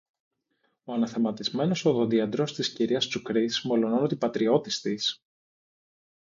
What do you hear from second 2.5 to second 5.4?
της κ. Τσουκρής, μολονότι πατριώτης της,